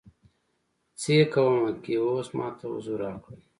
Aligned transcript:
څې 1.01 1.17
کومه 1.33 1.69
کې 1.83 1.93
اوس 2.05 2.27
ماته 2.37 2.65
حضور 2.73 2.97
راکړی 3.03 3.41